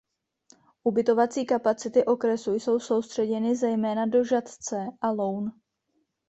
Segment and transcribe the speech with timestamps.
[0.85, 5.51] Ubytovací kapacity okresu jsou soustředěny zejména do Žatce a Loun.